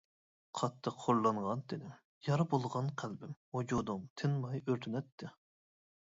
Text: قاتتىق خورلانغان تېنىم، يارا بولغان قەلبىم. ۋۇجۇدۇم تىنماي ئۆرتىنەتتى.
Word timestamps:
قاتتىق 0.59 0.95
خورلانغان 1.01 1.59
تېنىم، 1.73 1.91
يارا 2.27 2.47
بولغان 2.53 2.89
قەلبىم. 3.01 3.35
ۋۇجۇدۇم 3.57 4.07
تىنماي 4.23 4.63
ئۆرتىنەتتى. 4.63 5.29